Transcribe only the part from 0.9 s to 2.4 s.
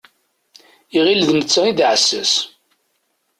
Iɣil d netta i d aɛessas.